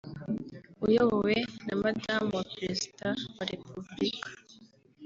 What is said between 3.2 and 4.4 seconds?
wa Repubulika